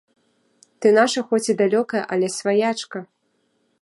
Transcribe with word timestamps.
Ты 0.85 0.93
наша, 0.97 1.23
хоць 1.33 1.43
і 1.51 1.57
далёкая, 1.61 2.01
але 2.17 2.27
сваячка. 2.39 2.97